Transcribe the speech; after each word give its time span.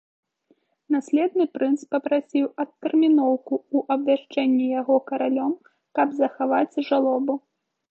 Наследны 0.93 1.45
прынц 1.57 1.75
папрасіў 1.95 2.45
адтэрміноўку 2.63 3.53
ў 3.75 3.77
абвяшчэнні 3.99 4.65
яго 4.81 4.95
каралём, 5.13 5.53
каб 5.99 6.07
захаваць 6.25 6.75
жалобу. 6.93 7.33